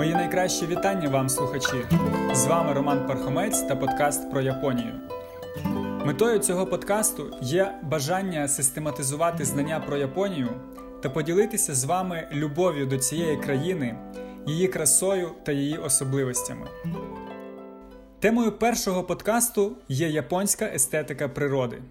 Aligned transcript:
Мої 0.00 0.14
найкращі 0.14 0.66
вітання 0.66 1.08
вам, 1.08 1.28
слухачі! 1.28 1.86
З 2.32 2.46
вами 2.46 2.72
Роман 2.72 3.06
Пархомець 3.06 3.60
та 3.60 3.76
подкаст 3.76 4.30
про 4.30 4.40
Японію. 4.40 4.92
Метою 6.06 6.38
цього 6.38 6.66
подкасту 6.66 7.36
є 7.40 7.74
бажання 7.82 8.48
систематизувати 8.48 9.44
знання 9.44 9.80
про 9.80 9.96
Японію 9.96 10.48
та 11.02 11.10
поділитися 11.10 11.74
з 11.74 11.84
вами 11.84 12.28
любов'ю 12.32 12.86
до 12.86 12.98
цієї 12.98 13.36
країни, 13.36 13.96
її 14.46 14.68
красою 14.68 15.30
та 15.44 15.52
її 15.52 15.78
особливостями. 15.78 16.66
Темою 18.20 18.52
першого 18.52 19.04
подкасту 19.04 19.76
є 19.88 20.08
японська 20.08 20.64
естетика 20.64 21.28
природи. 21.28 21.82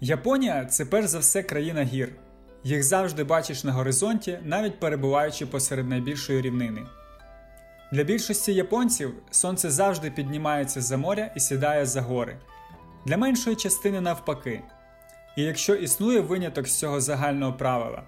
Японія 0.00 0.64
це 0.64 0.84
перш 0.84 1.06
за 1.06 1.18
все 1.18 1.42
країна 1.42 1.82
гір. 1.82 2.12
Їх 2.64 2.82
завжди 2.82 3.24
бачиш 3.24 3.64
на 3.64 3.72
горизонті, 3.72 4.38
навіть 4.44 4.80
перебуваючи 4.80 5.46
посеред 5.46 5.88
найбільшої 5.88 6.40
рівнини. 6.40 6.86
Для 7.96 8.04
більшості 8.04 8.54
японців 8.54 9.14
сонце 9.30 9.70
завжди 9.70 10.10
піднімається 10.10 10.80
за 10.80 10.96
моря 10.96 11.30
і 11.36 11.40
сідає 11.40 11.86
за 11.86 12.02
гори, 12.02 12.38
для 13.06 13.16
меншої 13.16 13.56
частини 13.56 14.00
навпаки. 14.00 14.62
І 15.36 15.42
якщо 15.42 15.74
існує 15.74 16.20
виняток 16.20 16.66
з 16.68 16.78
цього 16.78 17.00
загального 17.00 17.52
правила, 17.52 18.02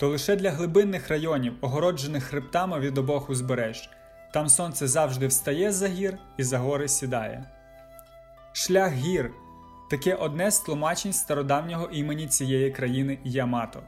то 0.00 0.08
лише 0.08 0.36
для 0.36 0.50
глибинних 0.50 1.08
районів, 1.08 1.54
огороджених 1.60 2.24
хребтами 2.24 2.80
від 2.80 2.98
обох 2.98 3.30
узбереж, 3.30 3.90
там 4.32 4.48
сонце 4.48 4.88
завжди 4.88 5.26
встає 5.26 5.72
за 5.72 5.88
гір 5.88 6.18
і 6.36 6.42
за 6.42 6.58
гори 6.58 6.88
сідає. 6.88 7.44
Шлях 8.52 8.92
гір 8.92 9.30
таке 9.90 10.14
одне 10.14 10.50
з 10.50 10.60
тлумачень 10.60 11.12
стародавнього 11.12 11.88
імені 11.92 12.26
цієї 12.26 12.70
країни 12.70 13.18
Ямато. 13.24 13.82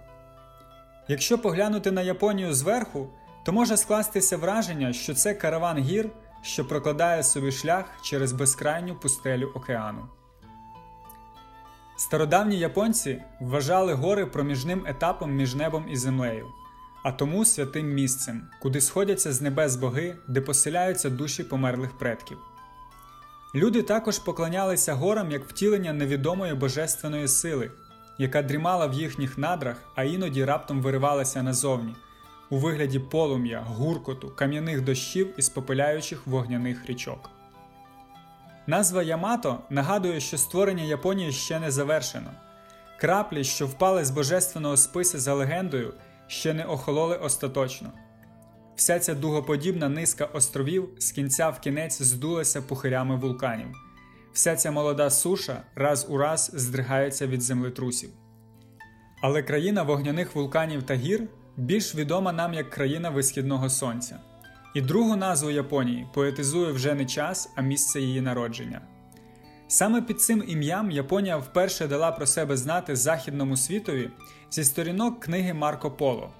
Якщо 1.09 1.39
поглянути 1.39 1.91
на 1.91 2.03
Японію 2.03 2.55
зверху, 2.55 3.09
то 3.47 3.53
може 3.53 3.77
скластися 3.77 4.37
враження, 4.37 4.93
що 4.93 5.15
це 5.15 5.35
караван 5.35 5.79
гір, 5.79 6.11
що 6.43 6.65
прокладає 6.65 7.23
собі 7.23 7.53
шлях 7.53 7.85
через 8.03 8.33
безкрайню 8.33 8.95
пустелю 8.95 9.53
океану. 9.55 10.09
Стародавні 11.97 12.59
японці 12.59 13.23
вважали 13.41 13.95
гори 13.95 14.27
проміжним 14.27 14.87
етапом 14.87 15.33
між 15.33 15.55
небом 15.55 15.87
і 15.91 15.97
землею, 15.97 16.47
а 17.05 17.13
тому 17.13 17.45
святим 17.45 17.95
місцем, 17.95 18.43
куди 18.63 18.81
сходяться 18.81 19.33
з 19.33 19.43
небес 19.43 19.77
боги, 19.77 20.17
де 20.29 20.41
поселяються 20.41 21.11
душі 21.11 21.45
померлих 21.45 21.99
предків. 21.99 22.39
Люди 23.55 23.83
також 23.83 24.19
поклонялися 24.19 24.95
горам 24.95 25.31
як 25.31 25.45
втілення 25.45 25.93
невідомої 25.93 26.55
божественної 26.55 27.29
сили, 27.29 27.71
яка 28.19 28.43
дрімала 28.43 28.87
в 28.87 28.95
їхніх 28.95 29.39
надрах, 29.39 29.77
а 29.95 30.05
іноді 30.05 30.45
раптом 30.45 30.83
виривалася 30.83 31.43
назовні, 31.43 31.95
у 32.51 32.59
вигляді 32.59 32.99
полум'я, 32.99 33.61
гуркоту, 33.61 34.29
кам'яних 34.29 34.81
дощів 34.81 35.35
і 35.39 35.43
спопиляючих 35.43 36.27
вогняних 36.27 36.87
річок. 36.87 37.31
Назва 38.67 39.03
Ямато 39.03 39.59
нагадує, 39.71 40.21
що 40.21 40.39
створення 40.39 40.85
Японії 40.85 41.33
ще 41.33 41.61
не 41.61 41.71
завершено. 41.71 42.31
Краплі, 43.01 43.45
що 43.45 43.67
впали 43.67 44.05
з 44.05 44.11
божественного 44.11 44.77
списа 44.77 45.19
за 45.19 45.35
легендою, 45.35 45.95
ще 46.27 46.55
не 46.55 46.65
охололи 46.65 47.17
остаточно. 47.17 47.93
Вся 48.77 48.99
ця 48.99 49.15
дугоподібна 49.15 49.89
низка 49.89 50.25
островів 50.25 50.89
з 50.99 51.13
кінця 51.13 51.49
в 51.49 51.61
кінець 51.61 52.03
здулася 52.03 52.63
пухирями 52.63 53.17
вулканів. 53.17 53.67
Вся 54.33 54.57
ця 54.57 54.71
молода 54.71 55.11
суша 55.11 55.63
раз 55.75 56.07
у 56.09 56.19
раз 56.19 56.51
здригається 56.55 57.27
від 57.27 57.43
землетрусів. 57.43 58.11
Але 59.23 59.43
країна 59.43 59.83
вогняних 59.83 60.35
вулканів 60.35 60.83
та 60.83 60.95
гір 60.95 61.23
більш 61.57 61.95
відома 61.95 62.33
нам 62.33 62.55
як 62.55 62.71
країна 62.71 63.11
висхідного 63.11 63.71
сонця. 63.71 64.19
І 64.75 64.81
другу 64.81 65.17
назву 65.17 65.51
Японії 65.51 66.07
поетизує 66.15 66.73
вже 66.73 66.95
не 66.95 67.07
час, 67.07 67.53
а 67.57 67.63
місце 67.63 68.01
її 68.01 68.21
народження. 68.21 68.81
Саме 69.69 70.03
під 70.03 70.21
цим 70.21 70.45
ім'ям 70.47 70.91
Японія 70.91 71.37
вперше 71.37 71.87
дала 71.87 72.13
про 72.13 72.27
себе 72.27 72.57
знати 72.57 72.97
західному 72.97 73.57
світові 73.57 74.11
зі 74.51 74.65
сторінок 74.65 75.21
книги 75.21 75.55
Марко 75.55 75.91
Поло. 75.91 76.31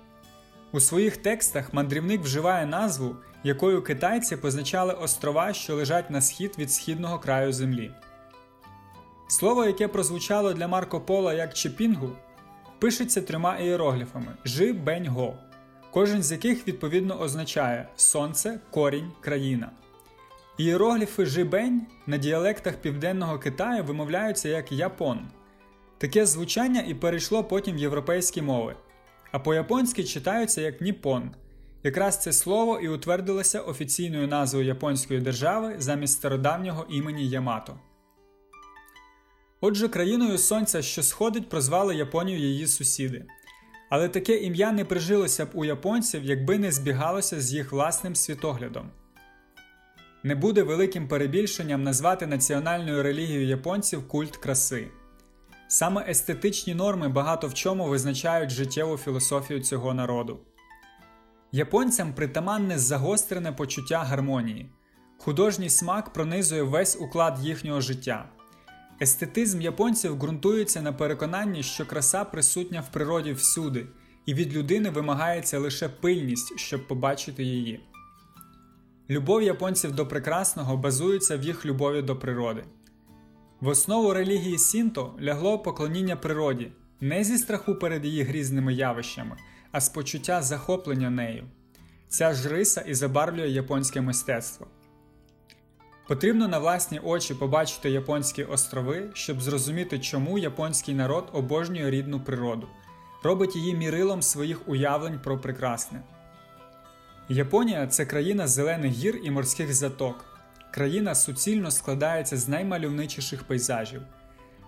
У 0.73 0.81
своїх 0.81 1.17
текстах 1.17 1.75
мандрівник 1.75 2.21
вживає 2.23 2.67
назву, 2.67 3.17
якою 3.45 3.83
китайці 3.83 4.37
позначали 4.37 4.93
острова, 4.93 5.53
що 5.53 5.75
лежать 5.75 6.11
на 6.11 6.21
схід 6.21 6.55
від 6.59 6.73
східного 6.73 7.19
краю 7.19 7.53
землі. 7.53 7.91
Слово, 9.29 9.65
яке 9.65 9.89
прозвучало 9.89 10.53
для 10.53 10.69
Марко 10.69 11.01
Поло 11.01 11.33
як 11.33 11.55
Чепінгу, 11.55 12.11
пишеться 12.79 13.23
трьома 13.23 13.59
ієрогліфами 13.59 14.35
жи 14.45 14.73
бень 14.73 15.09
го, 15.09 15.35
кожен 15.91 16.23
з 16.23 16.33
яких 16.33 16.69
відповідно 16.69 17.21
означає 17.21 17.89
Сонце, 17.97 18.61
корінь, 18.71 19.13
країна. 19.21 19.71
Ієрогліфи 20.59 21.27
жибень 21.27 21.87
на 22.07 22.17
діалектах 22.17 22.77
Південного 22.77 23.39
Китаю 23.39 23.85
вимовляються 23.85 24.49
як 24.49 24.73
япон. 24.73 25.21
Таке 25.99 26.27
звучання 26.27 26.85
і 26.89 26.95
перейшло 26.95 27.45
потім 27.45 27.77
в 27.77 27.79
європейські 27.79 28.43
мови, 28.43 28.77
а 29.33 29.39
по-японськи 29.39 30.05
читаються 30.05 30.61
як 30.61 30.81
ніпон. 30.81 31.31
Якраз 31.83 32.23
це 32.23 32.33
слово 32.33 32.81
і 32.81 32.89
утвердилося 32.89 33.61
офіційною 33.61 34.29
назвою 34.29 34.67
японської 34.67 35.21
держави 35.21 35.75
замість 35.79 36.15
стародавнього 36.15 36.87
імені 36.91 37.29
Ямато. 37.29 37.79
Отже, 39.69 39.89
країною 39.89 40.39
сонця, 40.39 40.83
що 40.83 41.03
сходить, 41.03 41.49
прозвали 41.49 41.97
Японію 41.97 42.39
її 42.39 42.67
сусіди. 42.67 43.25
Але 43.91 44.09
таке 44.09 44.37
ім'я 44.37 44.73
не 44.73 44.85
прижилося 44.85 45.47
б 45.47 45.49
у 45.55 45.65
японців, 45.65 46.25
якби 46.25 46.59
не 46.59 46.73
збігалося 46.73 47.41
з 47.41 47.53
їх 47.53 47.73
власним 47.73 48.15
світоглядом. 48.15 48.91
Не 50.23 50.35
буде 50.35 50.63
великим 50.63 51.09
перебільшенням 51.09 51.83
назвати 51.83 52.27
національною 52.27 53.03
релігією 53.03 53.47
японців 53.47 54.09
культ 54.09 54.37
краси. 54.37 54.89
Саме 55.69 56.05
естетичні 56.09 56.75
норми 56.75 57.09
багато 57.09 57.49
в 57.49 57.55
чому 57.55 57.89
визначають 57.89 58.51
життєву 58.51 58.97
філософію 58.97 59.61
цього 59.61 59.95
народу. 59.95 60.41
Японцям 61.53 62.15
притаманне 62.15 62.79
загострене 62.79 63.53
почуття 63.53 63.99
гармонії, 63.99 64.71
художній 65.19 65.71
смак 65.71 66.13
пронизує 66.13 66.63
весь 66.63 66.97
уклад 67.01 67.39
їхнього 67.43 67.81
життя. 67.81 68.36
Естетизм 69.01 69.61
японців 69.61 70.17
ґрунтується 70.17 70.83
на 70.83 70.93
переконанні, 70.93 71.63
що 71.63 71.87
краса 71.87 72.25
присутня 72.25 72.81
в 72.81 72.93
природі 72.93 73.33
всюди, 73.33 73.87
і 74.27 74.35
від 74.35 74.57
людини 74.57 74.91
вимагається 74.91 75.59
лише 75.59 75.89
пильність, 75.89 76.59
щоб 76.59 76.89
побачити 76.89 77.45
її. 77.45 77.81
Любов 79.11 79.43
японців 79.43 79.93
до 79.93 80.07
прекрасного 80.07 80.77
базується 80.77 81.37
в 81.37 81.43
їх 81.43 81.67
любові 81.67 82.03
до 82.03 82.17
природи. 82.17 82.65
В 83.61 83.69
основу 83.69 84.13
релігії 84.13 84.59
Сінто 84.59 85.15
лягло 85.23 85.59
поклоніння 85.59 86.17
природі 86.17 86.73
не 87.01 87.25
зі 87.25 87.39
страху 87.39 87.75
перед 87.75 88.05
її 88.05 88.23
грізними 88.23 88.75
явищами, 88.75 89.37
а 89.73 89.81
з 89.81 89.89
почуття 89.89 90.43
захоплення 90.43 91.11
нею. 91.11 91.45
Ця 92.09 92.35
ж 92.35 92.49
риса 92.49 92.81
і 92.81 92.95
забарвлює 92.95 93.49
японське 93.49 94.01
мистецтво. 94.01 94.67
Потрібно 96.07 96.49
на 96.49 96.59
власні 96.59 96.99
очі 96.99 97.35
побачити 97.35 97.91
японські 97.91 98.45
острови, 98.45 99.11
щоб 99.15 99.43
зрозуміти, 99.43 99.99
чому 99.99 100.39
японський 100.39 100.95
народ 100.95 101.29
обожнює 101.33 101.91
рідну 101.91 102.21
природу, 102.21 102.69
робить 103.23 103.57
її 103.57 103.75
мірилом 103.75 104.23
своїх 104.23 104.69
уявлень 104.69 105.21
про 105.25 105.39
прекрасне. 105.39 106.03
Японія 107.29 107.87
це 107.87 108.07
країна 108.07 108.47
зелених 108.47 108.93
гір 108.93 109.21
і 109.25 109.31
морських 109.31 109.75
заток. 109.75 110.25
Країна 110.71 111.15
суцільно 111.15 111.71
складається 111.71 112.37
з 112.37 112.49
наймальовничіших 112.49 113.45
пейзажів. 113.45 114.03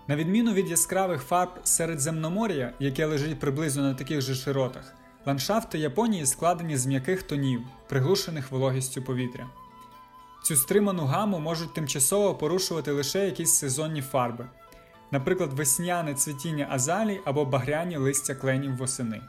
На 0.09 0.17
відміну 0.17 0.53
від 0.53 0.71
яскравих 0.71 1.23
фарб 1.23 1.51
Середземномор'я, 1.65 2.73
яке 2.79 3.07
лежить 3.07 3.41
приблизно 3.41 3.83
на 3.83 3.95
таких 3.95 4.21
же 4.21 4.35
широтах, 4.35 4.95
ландшафти 5.27 5.79
Японії 5.79 6.27
складені 6.27 6.77
з 6.77 6.87
м'яких 6.87 7.23
тонів, 7.23 7.61
приглушених 7.89 8.51
вологістю 8.51 9.03
повітря. 9.03 9.47
Цю 10.43 10.57
стриману 10.57 11.05
гаму 11.05 11.39
можуть 11.39 11.75
тимчасово 11.75 12.35
порушувати 12.35 12.93
лише 12.93 13.27
якісь 13.27 13.55
сезонні 13.55 14.03
фарби, 14.03 14.47
наприклад, 15.13 15.53
весняне 15.53 16.15
цвітіння 16.15 16.67
азалій 16.71 17.21
або 17.25 17.45
багряні 17.45 17.97
листя 17.97 18.35
кленів 18.35 18.77
восени. 18.77 19.21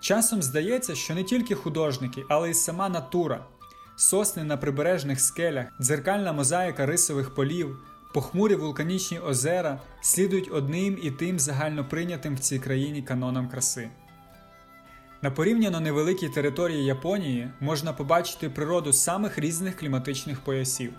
Часом 0.00 0.42
здається, 0.42 0.94
що 0.94 1.14
не 1.14 1.24
тільки 1.24 1.54
художники, 1.54 2.24
але 2.28 2.50
й 2.50 2.54
сама 2.54 2.88
натура, 2.88 3.44
сосни 3.96 4.44
на 4.44 4.56
прибережних 4.56 5.20
скелях, 5.20 5.66
дзеркальна 5.80 6.32
мозаїка 6.32 6.86
рисових 6.86 7.34
полів, 7.34 7.78
похмурі 8.14 8.54
вулканічні 8.54 9.18
озера 9.18 9.80
слідують 10.00 10.50
одним 10.52 10.98
і 11.02 11.10
тим 11.10 11.38
загальноприйнятим 11.38 12.34
в 12.34 12.38
цій 12.38 12.58
країні 12.58 13.02
канонам 13.02 13.48
краси. 13.48 13.90
На 15.26 15.30
порівняно 15.30 15.80
невеликій 15.80 16.28
території 16.28 16.84
Японії 16.84 17.50
можна 17.60 17.92
побачити 17.92 18.50
природу 18.50 18.92
самих 18.92 19.38
різних 19.38 19.76
кліматичних 19.76 20.40
поясів. 20.40 20.92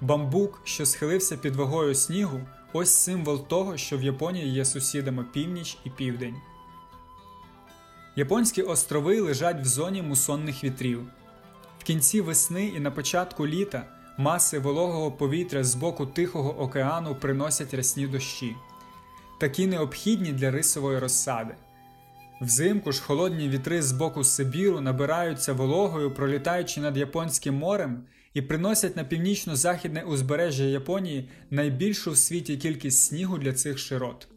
Бамбук, 0.00 0.60
що 0.64 0.86
схилився 0.86 1.36
під 1.36 1.56
вагою 1.56 1.94
снігу, 1.94 2.40
ось 2.72 2.94
символ 2.94 3.46
того, 3.46 3.76
що 3.76 3.98
в 3.98 4.02
Японії 4.02 4.48
є 4.48 4.64
сусідами 4.64 5.24
північ 5.32 5.78
і 5.84 5.90
південь. 5.90 6.34
Японські 8.16 8.62
острови 8.62 9.20
лежать 9.20 9.60
в 9.60 9.64
зоні 9.64 10.02
мусонних 10.02 10.64
вітрів. 10.64 11.02
В 11.78 11.84
кінці 11.84 12.20
весни 12.20 12.66
і 12.66 12.80
на 12.80 12.90
початку 12.90 13.46
літа 13.46 13.86
маси 14.18 14.58
вологого 14.58 15.12
повітря 15.12 15.64
з 15.64 15.74
боку 15.74 16.06
Тихого 16.06 16.60
океану 16.60 17.14
приносять 17.14 17.74
рясні 17.74 18.06
дощі, 18.06 18.56
такі 19.40 19.66
необхідні 19.66 20.32
для 20.32 20.50
рисової 20.50 20.98
розсади. 20.98 21.54
Взимку 22.42 22.92
ж 22.92 23.02
холодні 23.02 23.48
вітри 23.48 23.82
з 23.82 23.92
боку 23.92 24.24
Сибіру 24.24 24.80
набираються 24.80 25.52
вологою, 25.52 26.14
пролітаючи 26.14 26.80
над 26.80 26.96
Японським 26.96 27.54
морем, 27.54 28.04
і 28.34 28.42
приносять 28.42 28.96
на 28.96 29.04
північно-західне 29.04 30.02
узбережжя 30.02 30.64
Японії 30.64 31.28
найбільшу 31.50 32.10
в 32.10 32.16
світі 32.16 32.56
кількість 32.56 33.04
снігу 33.04 33.38
для 33.38 33.52
цих 33.52 33.78
широт. 33.78 34.28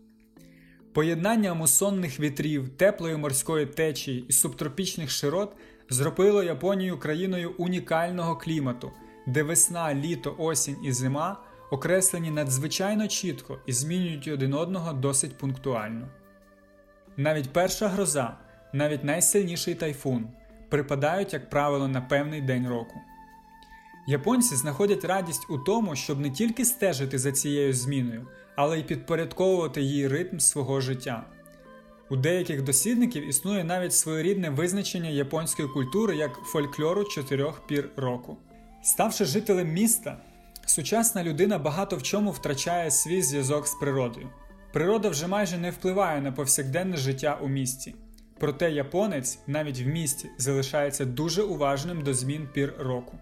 Поєднання 0.93 1.53
мусонних 1.53 2.19
вітрів, 2.19 2.69
теплої 2.69 3.17
морської 3.17 3.65
течії 3.65 4.25
і 4.27 4.33
субтропічних 4.33 5.09
широт 5.09 5.55
зробило 5.89 6.43
Японію 6.43 6.99
країною 6.99 7.55
унікального 7.57 8.35
клімату, 8.35 8.91
де 9.27 9.43
весна, 9.43 9.93
літо, 9.93 10.35
осінь 10.37 10.77
і 10.83 10.91
зима 10.91 11.41
окреслені 11.71 12.31
надзвичайно 12.31 13.07
чітко 13.07 13.59
і 13.65 13.73
змінюють 13.73 14.27
один 14.27 14.53
одного 14.53 14.93
досить 14.93 15.37
пунктуально. 15.37 16.07
Навіть 17.17 17.53
перша 17.53 17.87
гроза, 17.87 18.37
навіть 18.73 19.03
найсильніший 19.03 19.75
тайфун 19.75 20.27
припадають, 20.69 21.33
як 21.33 21.49
правило, 21.49 21.87
на 21.87 22.01
певний 22.01 22.41
день 22.41 22.67
року. 22.67 22.99
Японці 24.07 24.55
знаходять 24.55 25.05
радість 25.05 25.49
у 25.49 25.57
тому, 25.57 25.95
щоб 25.95 26.19
не 26.19 26.29
тільки 26.29 26.65
стежити 26.65 27.19
за 27.19 27.31
цією 27.31 27.73
зміною, 27.73 28.27
але 28.55 28.79
й 28.79 28.83
підпорядковувати 28.83 29.81
їй 29.81 30.07
ритм 30.07 30.39
свого 30.39 30.81
життя. 30.81 31.25
У 32.09 32.15
деяких 32.15 32.63
дослідників 32.63 33.29
існує 33.29 33.63
навіть 33.63 33.93
своєрідне 33.93 34.49
визначення 34.49 35.09
японської 35.09 35.67
культури 35.67 36.15
як 36.15 36.33
фольклору 36.33 37.03
чотирьох 37.03 37.67
пір 37.67 37.89
року. 37.95 38.37
Ставши 38.83 39.25
жителем 39.25 39.73
міста, 39.73 40.17
сучасна 40.65 41.23
людина 41.23 41.57
багато 41.57 41.95
в 41.95 42.03
чому 42.03 42.31
втрачає 42.31 42.91
свій 42.91 43.21
зв'язок 43.21 43.67
з 43.67 43.73
природою. 43.73 44.29
Природа 44.75 45.09
вже 45.09 45.27
майже 45.27 45.57
не 45.57 45.71
впливає 45.71 46.21
на 46.21 46.31
повсякденне 46.31 46.97
життя 46.97 47.39
у 47.41 47.47
місті. 47.47 47.95
Проте 48.39 48.71
японець 48.71 49.39
навіть 49.47 49.81
в 49.81 49.87
місті 49.87 50.29
залишається 50.37 51.05
дуже 51.05 51.43
уважним 51.43 52.01
до 52.01 52.13
змін 52.13 52.49
пір 52.53 52.73
року. 52.79 53.17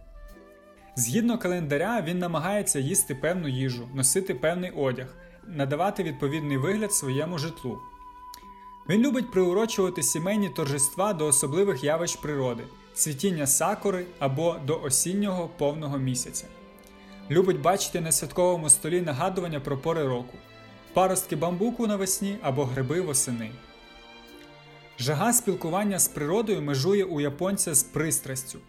Згідно 0.96 1.38
календаря, 1.38 2.02
він 2.02 2.20
намагається 2.20 2.80
їсти 2.80 3.16
певну 3.16 3.48
їжу, 3.48 3.90
носити 3.94 4.36
певний 4.36 4.72
одяг, 4.72 5.16
надавати 5.48 6.04
відповідний 6.04 6.58
вигляд 6.58 6.94
своєму 6.94 7.38
житлу. 7.38 7.80
Він 8.90 9.02
любить 9.02 9.32
приурочувати 9.32 10.04
сімейні 10.04 10.50
торжества 10.50 11.14
до 11.14 11.26
особливих 11.26 11.84
явищ 11.84 12.16
природи, 12.16 12.64
цвітіння 12.94 13.48
сакури 13.48 14.06
або 14.20 14.56
до 14.66 14.82
осіннього 14.82 15.50
повного 15.58 15.98
місяця. 15.98 16.46
Любить 17.32 17.62
бачити 17.62 18.02
на 18.02 18.12
святковому 18.12 18.70
столі 18.70 19.02
нагадування 19.02 19.60
про 19.60 19.78
пори 19.78 20.08
року, 20.08 20.38
паростки 20.94 21.36
бамбуку 21.36 21.88
навесні 21.88 22.38
або 22.42 22.66
гриби 22.66 23.02
восени. 23.02 23.52
Жага 25.00 25.34
спілкування 25.34 26.00
з 26.00 26.08
природою 26.08 26.62
межує 26.62 27.04
у 27.04 27.22
японця 27.22 27.76
з 27.76 27.84
пристрастю. 27.84 28.60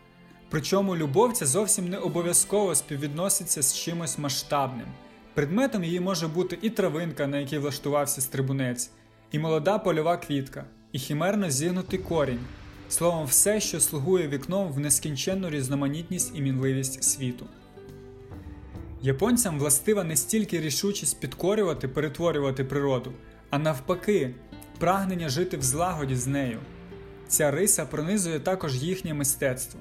Причому 0.50 0.97
любов 0.97 1.32
ця 1.32 1.47
зовсім 1.47 1.88
не 1.88 1.99
обов'язково 1.99 2.75
співвідноситься 2.75 3.62
з 3.62 3.76
чимось 3.76 4.19
масштабним. 4.19 4.87
Предметом 5.35 5.85
її 5.85 6.00
може 6.00 6.29
бути 6.29 6.59
і 6.62 6.71
травинка, 6.71 7.26
на 7.26 7.38
якій 7.38 7.59
влаштувався 7.59 8.21
стрибунець, 8.21 8.91
і 9.32 9.38
молода 9.38 9.79
польова 9.79 10.17
квітка, 10.17 10.65
і 10.93 10.99
хімерно 10.99 11.50
зігнутий 11.50 11.99
корінь, 11.99 12.41
словом, 12.88 13.26
все, 13.26 13.61
що 13.61 13.81
слугує 13.81 14.29
вікном 14.29 14.73
в 14.73 14.79
нескінченну 14.79 15.50
різноманітність 15.50 16.32
і 16.37 16.43
мінливість 16.43 17.05
світу. 17.05 17.47
Японцям 19.05 19.59
властива 19.59 20.05
не 20.05 20.17
стільки 20.17 20.61
рішучість 20.61 21.21
підкорювати, 21.21 21.89
перетворювати 21.89 22.65
природу, 22.65 23.12
а 23.51 23.59
навпаки, 23.59 24.35
прагнення 24.79 25.29
жити 25.29 25.56
в 25.56 25.62
злагоді 25.62 26.17
з 26.17 26.27
нею. 26.27 26.59
Ця 27.29 27.51
риса 27.51 27.87
пронизує 27.87 28.41
також 28.41 28.83
їхнє 28.83 29.15
мистецтво. 29.15 29.81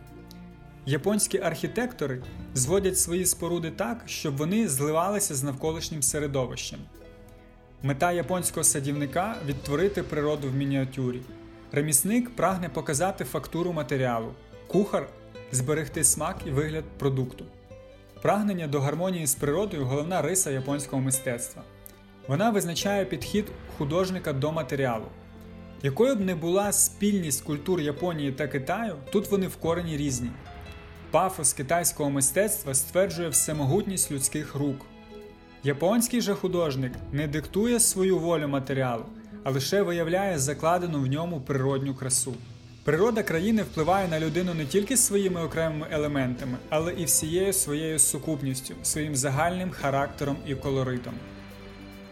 Японські 0.86 1.38
архітектори 1.40 2.22
зводять 2.54 3.00
свої 3.00 3.26
споруди 3.26 3.72
так, 3.72 4.04
щоб 4.06 4.38
вони 4.38 4.68
зливалися 4.68 5.36
з 5.36 5.44
навколишнім 5.44 6.02
середовищем. 6.02 6.80
Мета 7.84 8.12
японського 8.12 8.64
садівника 8.64 9.36
відтворити 9.46 10.04
природу 10.04 10.48
в 10.50 10.56
мініатюрі. 10.56 11.22
Ремісник 11.72 12.36
прагне 12.36 12.70
показати 12.70 13.24
фактуру 13.24 13.74
матеріалу, 13.74 14.34
кухар 14.68 15.08
зберегти 15.52 16.04
смак 16.04 16.38
і 16.46 16.52
вигляд 16.52 16.84
продукту. 16.98 17.46
Прагнення 18.24 18.68
до 18.68 18.82
гармонії 18.82 19.28
з 19.28 19.36
природою 19.36 19.86
головна 19.86 20.22
риса 20.22 20.52
японського 20.52 21.02
мистецтва. 21.02 21.64
Вона 22.28 22.50
визначає 22.50 23.06
підхід 23.06 23.46
художника 23.78 24.34
до 24.34 24.52
матеріалу. 24.52 25.06
Якою 25.82 26.16
б 26.16 26.20
не 26.20 26.36
була 26.36 26.72
спільність 26.72 27.44
культур 27.44 27.82
Японії 27.82 28.32
та 28.32 28.48
Китаю, 28.48 28.96
тут 29.12 29.32
вони 29.32 29.48
в 29.48 29.56
корені 29.56 29.98
різні. 29.98 30.30
Пафос 31.12 31.54
китайського 31.54 32.10
мистецтва 32.10 32.74
стверджує 32.74 33.30
всемогутність 33.30 34.12
людських 34.12 34.56
рук. 34.56 34.86
Японський 35.64 36.22
же 36.22 36.34
художник 36.34 36.94
не 37.12 37.28
диктує 37.28 37.80
свою 37.80 38.20
волю 38.20 38.48
матеріалу, 38.48 39.06
а 39.44 39.52
лише 39.52 39.82
виявляє 39.82 40.40
закладену 40.40 41.00
в 41.02 41.08
ньому 41.08 41.42
природню 41.42 41.96
красу. 41.96 42.34
Природа 42.84 43.24
країни 43.24 43.64
впливає 43.64 44.08
на 44.08 44.20
людину 44.20 44.54
не 44.54 44.66
тільки 44.66 44.98
своїми 44.98 45.44
окремими 45.44 45.88
елементами, 45.92 46.58
але 46.70 46.94
і 46.94 47.06
всією 47.06 47.54
своєю 47.54 48.00
сукупністю, 48.00 48.74
своїм 48.84 49.16
загальним 49.16 49.72
характером 49.72 50.38
і 50.48 50.56
колоритом. 50.56 51.14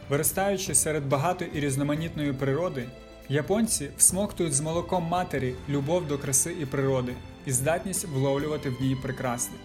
Виростаючи 0.10 0.76
серед 0.76 1.06
багатої 1.06 1.52
і 1.54 1.60
різноманітної 1.60 2.34
природи, 2.34 2.86
японці 3.30 3.90
всмоктують 3.98 4.54
з 4.54 4.62
молоком 4.62 5.04
матері 5.04 5.56
любов 5.70 6.08
до 6.08 6.18
краси 6.18 6.56
і 6.62 6.66
природи 6.66 7.14
і 7.46 7.52
здатність 7.52 8.08
вловлювати 8.08 8.70
в 8.70 8.82
ній 8.82 8.98
прекрасне. 9.02 9.56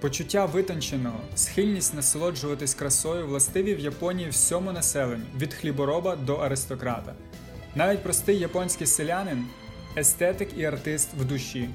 Почуття 0.00 0.44
витонченого, 0.44 1.20
схильність 1.34 1.94
насолоджуватись 1.94 2.74
красою 2.74 3.26
властиві 3.26 3.74
в 3.74 3.80
Японії 3.80 4.28
всьому 4.28 4.72
населенню 4.72 5.24
від 5.38 5.54
хлібороба 5.54 6.16
до 6.16 6.36
аристократа. 6.36 7.14
Навіть 7.74 8.02
простий 8.02 8.38
японський 8.38 8.86
селянин 8.86 9.46
естетик 9.96 10.48
і 10.56 10.64
артист 10.64 11.08
в 11.20 11.24
душі, 11.24 11.70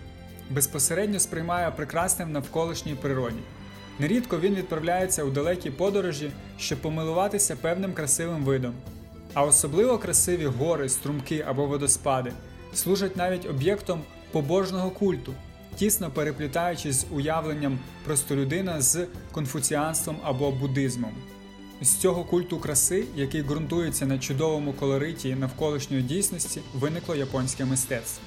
безпосередньо 0.50 1.20
сприймає 1.20 1.72
прекрасне 1.72 2.26
в 2.26 2.30
навколишній 2.30 2.96
природі. 2.96 3.40
Нерідко 4.00 4.40
він 4.40 4.56
відправляється 4.56 5.24
у 5.24 5.30
далекі 5.30 5.72
подорожі, 5.72 6.32
щоб 6.58 6.82
помилуватися 6.82 7.56
певним 7.56 7.94
красивим 7.94 8.44
видом. 8.44 8.74
А 9.34 9.44
особливо 9.44 9.98
красиві 9.98 10.46
гори, 10.46 10.90
струмки 10.90 11.46
або 11.48 11.66
водоспади 11.66 12.32
служать 12.74 13.18
навіть 13.18 13.50
об'єктом 13.50 14.02
побожного 14.32 14.90
культу, 14.90 15.34
тісно 15.76 16.12
переплітаючись 16.12 16.96
з 16.96 17.06
уявленням 17.12 17.80
простолюдина 18.06 18.82
з 18.82 19.08
конфуціанством 19.32 20.18
або 20.24 20.52
буддизмом. 20.52 21.12
З 21.82 21.96
цього 21.96 22.24
культу 22.24 22.60
краси, 22.60 23.06
який 23.16 23.42
ґрунтується 23.42 24.06
на 24.06 24.20
чудовому 24.20 24.74
колориті 24.74 25.36
навколишньої 25.36 26.04
дійсності, 26.04 26.62
виникло 26.74 27.16
японське 27.16 27.66
мистецтво. 27.66 28.24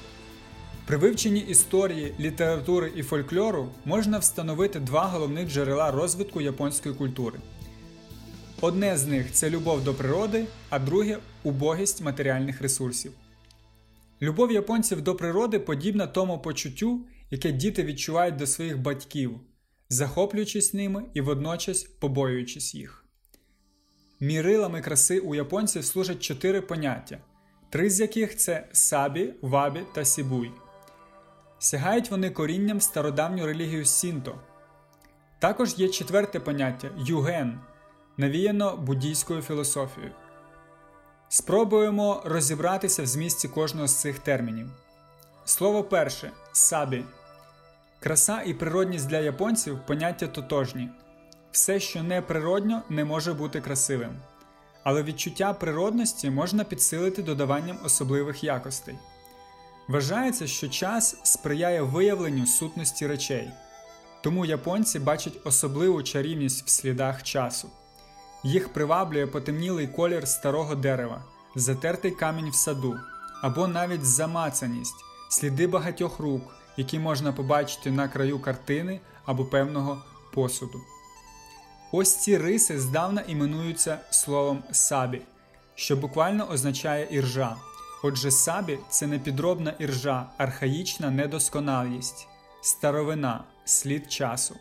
При 0.85 0.97
вивченні 0.97 1.39
історії, 1.39 2.13
літератури 2.19 2.91
і 2.95 3.03
фольклору 3.03 3.69
можна 3.85 4.17
встановити 4.19 4.79
два 4.79 5.05
головних 5.05 5.49
джерела 5.49 5.91
розвитку 5.91 6.41
японської 6.41 6.95
культури. 6.95 7.39
Одне 8.61 8.97
з 8.97 9.07
них 9.07 9.31
це 9.31 9.49
любов 9.49 9.83
до 9.83 9.93
природи, 9.93 10.45
а 10.69 10.79
друге 10.79 11.17
убогість 11.43 12.01
матеріальних 12.01 12.61
ресурсів. 12.61 13.11
Любов 14.21 14.51
японців 14.51 15.01
до 15.01 15.15
природи 15.15 15.59
подібна 15.59 16.07
тому 16.07 16.39
почуттю, 16.39 17.05
яке 17.31 17.51
діти 17.51 17.83
відчувають 17.83 18.35
до 18.35 18.47
своїх 18.47 18.77
батьків, 18.79 19.39
захоплюючись 19.89 20.73
ними 20.73 21.03
і 21.13 21.21
водночас 21.21 21.83
побоюючись 21.83 22.75
їх. 22.75 22.98
Мірилами 24.21 24.81
краси 24.81 25.19
у 25.19 25.35
японців 25.35 25.85
служать 25.85 26.19
чотири 26.19 26.61
поняття, 26.61 27.17
три 27.69 27.89
з 27.89 27.99
яких 27.99 28.37
це 28.37 28.67
сабі, 28.71 29.33
вабі 29.41 29.81
та 29.93 30.05
сібуй. 30.05 30.51
Сягають 31.59 32.11
вони 32.11 32.29
корінням 32.29 32.77
в 32.77 32.83
стародавню 32.83 33.45
релігію 33.45 33.85
Сінто. 33.85 34.35
Також 35.39 35.73
є 35.77 35.89
четверте 35.89 36.39
поняття 36.39 36.89
юген, 36.97 37.59
навіяно 38.17 38.77
буддійською 38.77 39.41
філософією. 39.41 40.11
Спробуємо 41.29 42.21
розібратися 42.25 43.03
в 43.03 43.07
змісті 43.07 43.47
кожного 43.47 43.87
з 43.87 43.95
цих 43.95 44.19
термінів. 44.19 44.69
Слово 45.45 45.83
перше 45.83 46.31
сабі. 46.51 47.03
Краса 47.99 48.41
і 48.41 48.53
природність 48.53 49.07
для 49.07 49.19
японців 49.19 49.79
поняття 49.87 50.27
тотожні. 50.27 50.89
Все, 51.51 51.79
що 51.79 52.03
не 52.03 52.21
природньо, 52.21 52.81
не 52.89 53.05
може 53.05 53.33
бути 53.33 53.61
красивим. 53.61 54.11
Але 54.83 55.03
відчуття 55.03 55.53
природності 55.53 56.29
можна 56.29 56.63
підсилити 56.63 57.23
додаванням 57.23 57.77
особливих 57.85 58.43
якостей. 58.43 58.95
Вважається, 59.87 60.47
що 60.47 60.69
час 60.69 61.17
сприяє 61.23 61.81
виявленню 61.81 62.45
сутності 62.45 63.07
речей, 63.07 63.49
тому 64.21 64.45
японці 64.45 64.99
бачать 64.99 65.39
особливу 65.43 66.03
чарівність 66.03 66.65
в 66.65 66.69
слідах 66.69 67.23
часу. 67.23 67.69
Їх 68.43 68.73
приваблює 68.73 69.27
потемнілий 69.27 69.87
колір 69.87 70.27
старого 70.27 70.75
дерева, 70.75 71.23
затертий 71.55 72.11
камінь 72.11 72.49
в 72.49 72.55
саду, 72.55 72.99
або 73.41 73.67
навіть 73.67 74.05
замацаність, 74.05 74.95
сліди 75.29 75.67
багатьох 75.67 76.19
рук, 76.19 76.41
які 76.77 76.99
можна 76.99 77.33
побачити 77.33 77.91
на 77.91 78.07
краю 78.07 78.39
картини 78.39 78.99
або 79.25 79.45
певного 79.45 80.03
посуду. 80.33 80.81
Ось 81.91 82.15
ці 82.15 82.37
риси 82.37 82.79
здавна 82.79 83.21
іменуються 83.27 83.99
словом 84.09 84.63
сабі, 84.71 85.21
що 85.75 85.95
буквально 85.95 86.49
означає 86.49 87.07
іржа. 87.11 87.55
Отже, 88.03 88.31
сабі 88.31 88.79
це 88.89 89.07
не 89.07 89.19
підробна 89.19 89.73
іржа, 89.79 90.25
архаїчна 90.37 91.11
недосконалість, 91.11 92.27
старовина, 92.61 93.43
слід 93.65 94.11
часу. 94.11 94.55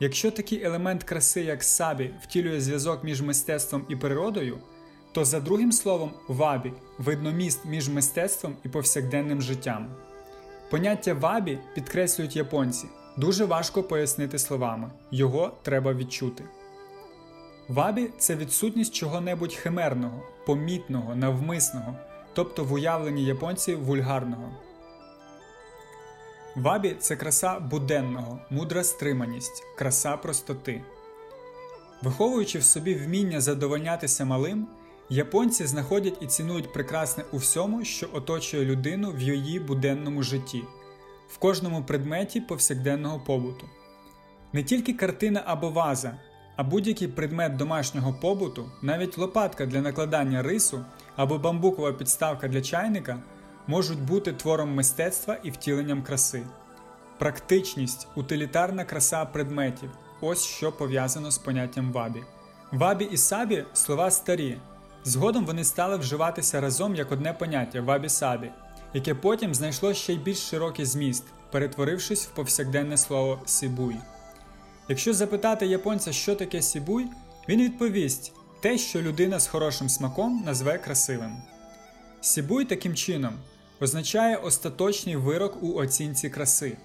Якщо 0.00 0.30
такий 0.30 0.62
елемент 0.62 1.04
краси, 1.04 1.40
як 1.40 1.64
сабі, 1.64 2.10
втілює 2.22 2.60
зв'язок 2.60 3.04
між 3.04 3.22
мистецтвом 3.22 3.84
і 3.88 3.96
природою, 3.96 4.58
то 5.12 5.24
за 5.24 5.40
другим 5.40 5.72
словом 5.72 6.12
вабі 6.28 6.72
видно 6.98 7.32
міст 7.32 7.64
між 7.64 7.88
мистецтвом 7.88 8.56
і 8.64 8.68
повсякденним 8.68 9.42
життям. 9.42 9.88
Поняття 10.70 11.14
вабі 11.14 11.58
підкреслюють 11.74 12.36
японці, 12.36 12.86
дуже 13.18 13.44
важко 13.44 13.82
пояснити 13.82 14.38
словами, 14.38 14.90
його 15.10 15.52
треба 15.62 15.94
відчути. 15.94 16.44
Вабі 17.68 18.10
це 18.18 18.36
відсутність 18.36 18.94
чого-небудь 18.94 19.54
химерного, 19.54 20.22
помітного, 20.46 21.14
навмисного, 21.14 21.96
тобто 22.32 22.64
в 22.64 22.72
уявленні 22.72 23.24
японців 23.24 23.84
вульгарного. 23.84 24.50
Вабі 26.56 26.96
це 26.98 27.16
краса 27.16 27.60
буденного, 27.60 28.38
мудра 28.50 28.84
стриманість, 28.84 29.64
краса 29.76 30.16
простоти. 30.16 30.82
Виховуючи 32.02 32.58
в 32.58 32.64
собі 32.64 32.94
вміння 32.94 33.40
задовольнятися 33.40 34.24
малим, 34.24 34.66
японці 35.08 35.66
знаходять 35.66 36.18
і 36.20 36.26
цінують 36.26 36.72
прекрасне 36.72 37.24
у 37.32 37.36
всьому, 37.36 37.84
що 37.84 38.08
оточує 38.12 38.64
людину 38.64 39.12
в 39.12 39.20
її 39.20 39.60
буденному 39.60 40.22
житті, 40.22 40.62
в 41.28 41.38
кожному 41.38 41.82
предметі 41.84 42.40
повсякденного 42.40 43.20
побуту. 43.20 43.66
Не 44.52 44.62
тільки 44.62 44.92
картина 44.92 45.42
або 45.46 45.70
ваза, 45.70 46.18
а 46.56 46.62
будь-який 46.62 47.08
предмет 47.08 47.56
домашнього 47.56 48.14
побуту, 48.14 48.70
навіть 48.82 49.18
лопатка 49.18 49.66
для 49.66 49.80
накладання 49.80 50.42
рису 50.42 50.84
або 51.16 51.38
бамбукова 51.38 51.92
підставка 51.92 52.48
для 52.48 52.60
чайника 52.60 53.22
можуть 53.66 54.02
бути 54.02 54.32
твором 54.32 54.74
мистецтва 54.74 55.36
і 55.42 55.50
втіленням 55.50 56.02
краси. 56.02 56.42
Практичність, 57.18 58.08
утилітарна 58.14 58.84
краса 58.84 59.24
предметів 59.24 59.90
ось 60.20 60.44
що 60.44 60.72
пов'язано 60.72 61.30
з 61.30 61.38
поняттям 61.38 61.92
вабі. 61.92 62.22
Вабі 62.72 63.04
і 63.04 63.16
сабі 63.16 63.64
слова 63.72 64.10
старі. 64.10 64.58
Згодом 65.04 65.46
вони 65.46 65.64
стали 65.64 65.96
вживатися 65.96 66.60
разом 66.60 66.94
як 66.94 67.12
одне 67.12 67.32
поняття 67.32 67.80
вабі-сабі, 67.80 68.50
яке 68.94 69.14
потім 69.14 69.54
знайшло 69.54 69.94
ще 69.94 70.12
й 70.12 70.18
більш 70.18 70.38
широкий 70.38 70.84
зміст, 70.84 71.24
перетворившись 71.52 72.26
в 72.26 72.30
повсякденне 72.30 72.96
слово 72.96 73.40
сібуй. 73.46 73.96
Якщо 74.88 75.14
запитати 75.14 75.66
японця, 75.66 76.12
що 76.12 76.34
таке 76.34 76.62
сібуй, 76.62 77.06
він 77.48 77.62
відповість 77.62 78.32
те, 78.60 78.78
що 78.78 79.02
людина 79.02 79.40
з 79.40 79.46
хорошим 79.46 79.88
смаком 79.88 80.42
назве 80.46 80.78
красивим. 80.78 81.36
Сібуй 82.20 82.64
таким 82.64 82.94
чином 82.94 83.34
означає 83.80 84.36
остаточний 84.36 85.16
вирок 85.16 85.62
у 85.62 85.74
оцінці 85.74 86.30
краси. 86.30 86.76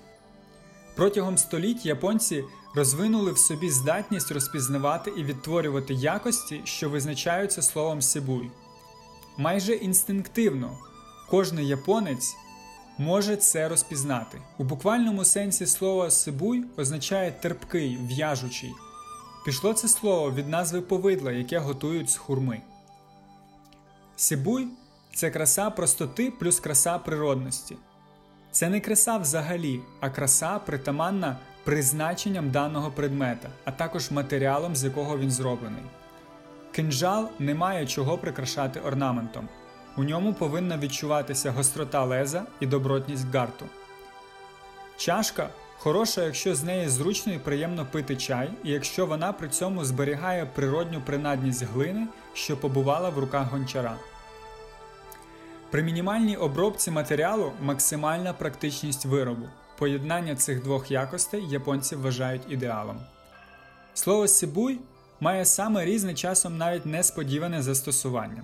Протягом 0.95 1.37
століть 1.37 1.85
японці 1.85 2.43
розвинули 2.75 3.31
в 3.31 3.37
собі 3.37 3.69
здатність 3.69 4.31
розпізнавати 4.31 5.11
і 5.17 5.23
відтворювати 5.23 5.93
якості, 5.93 6.61
що 6.63 6.89
визначаються 6.89 7.61
словом 7.61 8.01
сібуй. 8.01 8.51
Майже 9.37 9.73
інстинктивно 9.73 10.77
кожний 11.33 11.67
японець 11.67 12.37
може 12.97 13.35
це 13.35 13.69
розпізнати. 13.69 14.41
У 14.57 14.63
буквальному 14.63 15.25
сенсі 15.25 15.65
слово 15.65 16.11
сибуй 16.11 16.65
означає 16.77 17.31
терпкий, 17.31 17.97
в'яжучий. 18.01 18.71
Пішло 19.45 19.73
це 19.73 19.87
слово 19.87 20.31
від 20.31 20.49
назви 20.49 20.81
повидла, 20.81 21.31
яке 21.31 21.59
готують 21.59 22.09
з 22.09 22.17
хурми. 22.17 22.61
Сибуй 24.15 24.67
це 25.13 25.31
краса 25.31 25.69
простоти 25.69 26.31
плюс 26.31 26.59
краса 26.59 26.97
природності. 26.97 27.77
Це 28.51 28.69
не 28.69 28.79
краса 28.79 29.17
взагалі, 29.17 29.79
а 29.99 30.09
краса 30.09 30.59
притаманна 30.59 31.37
призначенням 31.63 32.51
даного 32.51 32.91
предмета, 32.91 33.49
а 33.65 33.71
також 33.71 34.11
матеріалом, 34.11 34.75
з 34.75 34.83
якого 34.83 35.17
він 35.17 35.31
зроблений. 35.31 35.83
Кинжал 36.71 37.29
не 37.39 37.55
має 37.55 37.87
чого 37.87 38.17
прикрашати 38.17 38.79
орнаментом. 38.79 39.49
У 39.97 40.03
ньому 40.03 40.33
повинна 40.33 40.77
відчуватися 40.77 41.51
гострота 41.51 42.03
леза 42.03 42.43
і 42.59 42.65
добротність 42.65 43.33
гарту. 43.33 43.65
Чашка 44.97 45.49
хороша, 45.77 46.23
якщо 46.23 46.55
з 46.55 46.63
неї 46.63 46.89
зручно 46.89 47.33
і 47.33 47.39
приємно 47.39 47.85
пити 47.91 48.15
чай, 48.15 48.49
і 48.63 48.71
якщо 48.71 49.05
вона 49.05 49.33
при 49.33 49.49
цьому 49.49 49.85
зберігає 49.85 50.45
природню 50.45 51.01
принадність 51.01 51.63
глини, 51.63 52.07
що 52.33 52.57
побувала 52.57 53.09
в 53.09 53.19
руках 53.19 53.51
гончара. 53.51 53.97
При 55.71 55.83
мінімальній 55.83 56.37
обробці 56.37 56.91
матеріалу 56.91 57.51
максимальна 57.61 58.33
практичність 58.33 59.05
виробу. 59.05 59.45
Поєднання 59.77 60.35
цих 60.35 60.63
двох 60.63 60.91
якостей 60.91 61.49
японці 61.49 61.95
вважають 61.95 62.41
ідеалом. 62.49 62.99
Слово 63.93 64.27
сибуй 64.27 64.79
має 65.19 65.45
саме 65.45 65.85
різне 65.85 66.13
часом 66.13 66.57
навіть 66.57 66.85
несподіване 66.85 67.61
застосування. 67.61 68.43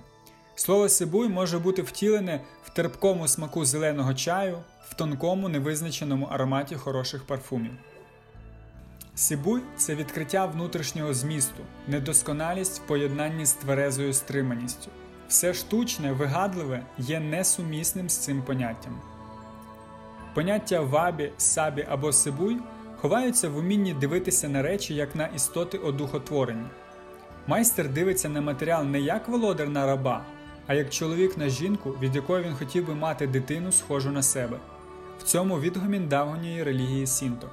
Слово 0.60 0.88
сибуй 0.88 1.28
може 1.28 1.58
бути 1.58 1.82
втілене 1.82 2.40
в 2.64 2.70
терпкому 2.70 3.28
смаку 3.28 3.64
зеленого 3.64 4.14
чаю, 4.14 4.58
в 4.88 4.94
тонкому 4.94 5.48
невизначеному 5.48 6.28
ароматі 6.30 6.74
хороших 6.74 7.24
парфумів. 7.24 7.72
Сибуй 9.14 9.60
це 9.76 9.94
відкриття 9.94 10.46
внутрішнього 10.46 11.14
змісту, 11.14 11.62
недосконалість 11.88 12.80
в 12.80 12.86
поєднанні 12.86 13.46
з 13.46 13.52
тверезою 13.52 14.12
стриманістю. 14.12 14.90
Все 15.28 15.54
штучне, 15.54 16.12
вигадливе 16.12 16.82
є 16.98 17.20
несумісним 17.20 18.08
з 18.08 18.16
цим 18.16 18.42
поняттям. 18.42 19.00
Поняття 20.34 20.80
вабі, 20.80 21.32
сабі 21.38 21.86
або 21.90 22.12
сибуй 22.12 22.56
ховаються 22.96 23.48
в 23.48 23.56
умінні 23.56 23.94
дивитися 23.94 24.48
на 24.48 24.62
речі 24.62 24.94
як 24.94 25.14
на 25.16 25.26
істоти 25.26 25.78
одухотворені. 25.78 26.66
Майстер 27.46 27.88
дивиться 27.88 28.28
на 28.28 28.40
матеріал 28.40 28.84
не 28.84 29.00
як 29.00 29.28
володар 29.28 29.68
на 29.68 29.86
раба, 29.86 30.24
а 30.70 30.74
як 30.74 30.90
чоловік 30.90 31.38
на 31.38 31.48
жінку, 31.48 31.94
від 32.02 32.16
якої 32.16 32.44
він 32.44 32.54
хотів 32.54 32.86
би 32.86 32.94
мати 32.94 33.26
дитину, 33.26 33.72
схожу 33.72 34.10
на 34.10 34.22
себе. 34.22 34.56
В 35.18 35.22
цьому 35.22 35.60
відгомін 35.60 36.08
давньої 36.08 36.62
релігії 36.62 37.06
Сінто. 37.06 37.50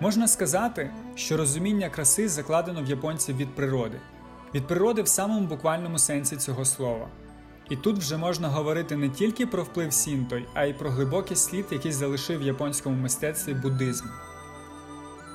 Можна 0.00 0.28
сказати, 0.28 0.90
що 1.14 1.36
розуміння 1.36 1.90
краси 1.90 2.28
закладено 2.28 2.82
в 2.82 2.86
японців 2.86 3.36
від 3.36 3.54
природи, 3.54 4.00
від 4.54 4.66
природи 4.66 5.02
в 5.02 5.08
самому 5.08 5.46
буквальному 5.46 5.98
сенсі 5.98 6.36
цього 6.36 6.64
слова. 6.64 7.08
І 7.70 7.76
тут 7.76 7.98
вже 7.98 8.16
можна 8.16 8.48
говорити 8.48 8.96
не 8.96 9.08
тільки 9.08 9.46
про 9.46 9.62
вплив 9.62 9.92
Сінтой, 9.92 10.46
а 10.54 10.64
й 10.64 10.72
про 10.72 10.90
глибокий 10.90 11.36
слід, 11.36 11.66
який 11.70 11.92
залишив 11.92 12.38
в 12.38 12.42
японському 12.42 12.96
мистецтві 12.96 13.54
буддизм. 13.54 14.04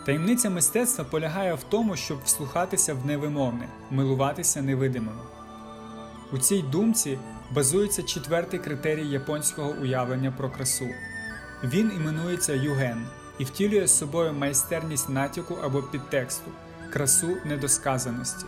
Таємниця 0.05 0.49
мистецтва 0.49 1.03
полягає 1.03 1.53
в 1.53 1.63
тому, 1.63 1.95
щоб 1.95 2.17
вслухатися 2.25 2.93
в 2.93 3.05
невимовне, 3.05 3.67
милуватися 3.91 4.61
невидимим. 4.61 5.15
У 6.31 6.38
цій 6.38 6.62
думці 6.62 7.19
базується 7.51 8.03
четвертий 8.03 8.60
критерій 8.60 9.07
японського 9.07 9.75
уявлення 9.81 10.31
про 10.38 10.50
красу. 10.50 10.88
Він 11.63 11.91
іменується 11.96 12.53
юген 12.53 13.07
і 13.39 13.43
втілює 13.43 13.88
з 13.88 13.98
собою 13.98 14.34
майстерність 14.34 15.10
натяку 15.10 15.57
або 15.63 15.84
підтексту, 15.84 16.51
красу 16.93 17.27
недосказаності. 17.46 18.46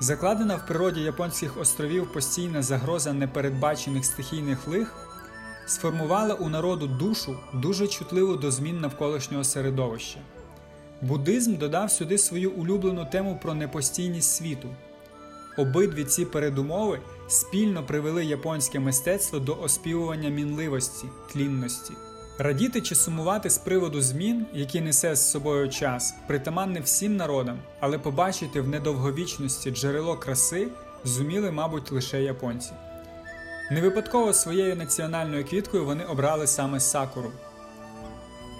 Закладена 0.00 0.56
в 0.56 0.66
природі 0.66 1.00
японських 1.00 1.60
островів 1.60 2.12
постійна 2.12 2.62
загроза 2.62 3.12
непередбачених 3.12 4.04
стихійних 4.04 4.68
лих 4.68 4.94
сформувала 5.66 6.34
у 6.34 6.48
народу 6.48 6.86
душу 6.86 7.36
дуже 7.52 7.88
чутливу 7.88 8.36
до 8.36 8.50
змін 8.50 8.80
навколишнього 8.80 9.44
середовища. 9.44 10.18
Буддизм 11.02 11.56
додав 11.56 11.90
сюди 11.90 12.18
свою 12.18 12.50
улюблену 12.50 13.06
тему 13.12 13.38
про 13.42 13.54
непостійність 13.54 14.36
світу. 14.36 14.68
Обидві 15.60 16.04
ці 16.04 16.24
передумови 16.24 17.00
спільно 17.28 17.82
привели 17.86 18.24
японське 18.24 18.80
мистецтво 18.80 19.38
до 19.38 19.54
оспівування 19.54 20.28
мінливості, 20.28 21.06
тлінності. 21.32 21.92
Радіти 22.38 22.80
чи 22.80 22.94
сумувати 22.94 23.50
з 23.50 23.58
приводу 23.58 24.00
змін, 24.00 24.46
які 24.52 24.80
несе 24.80 25.14
з 25.14 25.30
собою 25.30 25.68
час, 25.68 26.14
притаманне 26.26 26.80
всім 26.80 27.16
народам, 27.16 27.58
але 27.80 27.98
побачити 27.98 28.60
в 28.60 28.68
недовговічності 28.68 29.70
джерело 29.70 30.16
краси 30.16 30.68
зуміли, 31.04 31.50
мабуть, 31.50 31.92
лише 31.92 32.22
японці. 32.22 32.72
Не 33.70 33.80
випадково 33.80 34.32
своєю 34.32 34.76
національною 34.76 35.44
квіткою 35.44 35.84
вони 35.84 36.04
обрали 36.04 36.46
саме 36.46 36.80
сакуру. 36.80 37.32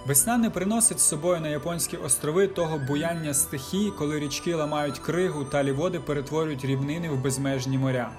Весна 0.07 0.38
не 0.38 0.50
приносить 0.50 1.00
з 1.00 1.09
собою 1.09 1.40
на 1.40 1.49
японські 1.49 1.97
острови 1.97 2.47
того 2.47 2.78
буяння 2.78 3.35
стихій, 3.35 3.92
коли 3.99 4.19
річки 4.19 4.54
ламають 4.54 4.99
кригу 4.99 5.45
та 5.45 5.73
води 5.73 6.00
перетворюють 6.00 6.64
рівнини 6.64 7.11
в 7.11 7.23
безмежні 7.23 7.78
моря. 7.78 8.11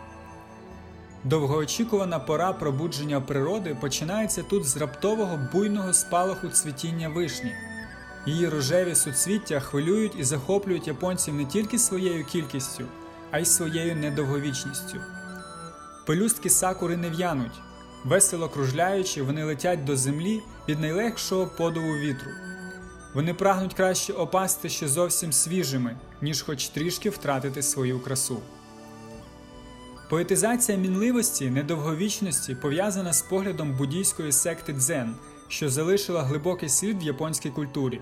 Довгоочікувана 1.24 2.20
пора 2.20 2.54
пробудження 2.54 3.22
природи 3.22 3.78
починається 3.82 4.44
тут 4.44 4.66
з 4.66 4.78
раптового 4.78 5.40
буйного 5.54 5.94
спалаху 5.94 6.50
цвітіння 6.50 7.10
вишні. 7.10 7.52
Її 8.26 8.50
рожеві 8.50 8.96
суцвіття 8.96 9.60
хвилюють 9.60 10.16
і 10.20 10.24
захоплюють 10.24 10.88
японців 10.88 11.34
не 11.34 11.46
тільки 11.46 11.80
своєю 11.80 12.26
кількістю, 12.26 12.86
а 13.32 13.40
й 13.40 13.46
своєю 13.46 13.96
недовговічністю. 13.96 14.98
Пелюстки 16.06 16.50
сакури 16.50 16.98
не 16.98 17.10
в'януть, 17.10 17.62
весело 18.04 18.50
кружляючи, 18.50 19.24
вони 19.24 19.44
летять 19.44 19.84
до 19.84 19.98
землі 19.98 20.42
від 20.70 20.80
найлегшого 20.80 21.48
подову 21.48 21.94
вітру. 21.94 22.32
Вони 23.14 23.34
прагнуть 23.34 23.74
краще 23.74 24.14
опасти 24.14 24.70
ще 24.70 24.88
зовсім 24.88 25.34
свіжими, 25.34 25.98
ніж 26.22 26.42
хоч 26.42 26.68
трішки 26.68 27.10
втратити 27.10 27.64
свою 27.64 28.00
красу. 28.00 28.38
Поетизація 30.10 30.78
мінливості, 30.78 31.50
недовговічності 31.50 32.56
пов'язана 32.56 33.14
з 33.14 33.22
поглядом 33.22 33.78
буддійської 33.78 34.32
секти 34.32 34.74
дзен, 34.74 35.16
що 35.48 35.70
залишила 35.70 36.24
глибокий 36.24 36.70
слід 36.70 37.04
в 37.04 37.06
японській 37.06 37.50
культурі. 37.50 38.02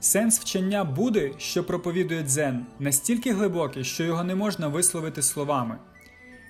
Сенс 0.00 0.40
вчення 0.40 0.84
Буди, 0.84 1.34
що 1.38 1.64
проповідує 1.64 2.22
дзен, 2.22 2.66
настільки 2.78 3.32
глибокий, 3.32 3.84
що 3.84 4.04
його 4.04 4.24
не 4.24 4.34
можна 4.34 4.68
висловити 4.68 5.22
словами. 5.22 5.78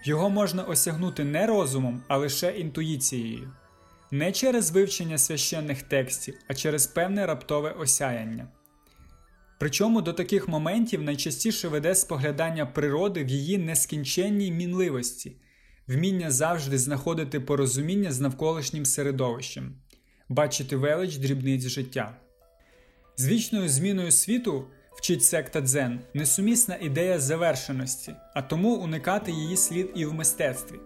Його 0.07 0.31
можна 0.31 0.63
осягнути 0.63 1.25
не 1.25 1.47
розумом, 1.47 2.03
а 2.09 2.17
лише 2.17 2.51
інтуїцією, 2.51 3.53
не 4.11 4.33
через 4.33 4.71
вивчення 4.71 5.19
священних 5.19 5.83
текстів, 5.83 6.35
а 6.49 6.55
через 6.55 6.87
певне 6.87 7.27
раптове 7.27 7.71
осяяння. 7.71 8.49
Причому 9.59 10.03
до 10.03 10.13
таких 10.13 10.49
моментів 10.49 11.03
найчастіше 11.03 11.69
веде 11.69 11.95
споглядання 11.95 12.67
природи 12.67 13.25
в 13.25 13.29
її 13.29 13.59
нескінченній 13.59 14.53
мінливості, 14.53 15.37
вміння 15.87 16.31
завжди 16.31 16.79
знаходити 16.79 17.41
порозуміння 17.41 18.13
з 18.13 18.21
навколишнім 18.21 18.87
середовищем, 18.87 19.75
бачити 20.29 20.77
велич 20.77 21.17
дрібниць 21.17 21.67
життя. 21.67 22.17
З 23.17 23.29
вічною 23.29 23.69
зміною 23.69 24.13
світу 24.13 24.65
вчить 24.97 25.25
секта 25.25 25.61
дзен 25.61 26.01
несумісна 26.15 26.77
ідея 26.81 27.19
завершеності, 27.19 28.15
а 28.35 28.43
тому 28.43 28.75
уникати 28.75 29.33
її 29.33 29.57
слід 29.57 29.91
і 29.95 30.07
в 30.07 30.15
мистецтві. 30.15 30.77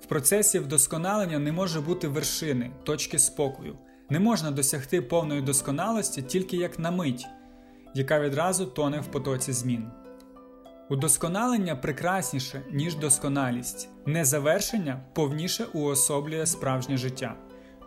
В 0.00 0.06
процесі 0.06 0.58
вдосконалення 0.58 1.38
не 1.38 1.52
може 1.52 1.80
бути 1.80 2.08
вершини, 2.08 2.70
точки 2.84 3.18
спокою, 3.18 3.78
не 4.10 4.20
можна 4.20 4.50
досягти 4.50 5.02
повної 5.02 5.42
досконалості 5.42 6.22
тільки 6.22 6.56
як 6.56 6.78
на 6.78 6.90
мить, 6.90 7.26
яка 7.94 8.20
відразу 8.20 8.66
тоне 8.66 9.00
в 9.00 9.06
потоці 9.06 9.52
змін. 9.52 9.90
Удосконалення 10.90 11.76
прекрасніше, 11.76 12.62
ніж 12.72 12.94
досконалість, 12.94 13.88
незавершення 14.06 15.00
повніше 15.14 15.64
уособлює 15.64 16.46
справжнє 16.46 16.96
життя. 16.96 17.36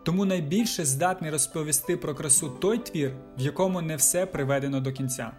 Тому 0.03 0.25
найбільше 0.25 0.85
здатний 0.85 1.31
розповісти 1.31 1.97
про 1.97 2.15
красу 2.15 2.49
той 2.49 2.77
твір, 2.77 3.13
в 3.37 3.41
якому 3.41 3.81
не 3.81 3.95
все 3.95 4.25
приведено 4.25 4.79
до 4.79 4.91
кінця. 4.91 5.31